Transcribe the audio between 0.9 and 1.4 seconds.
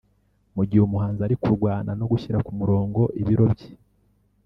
muhanzi ari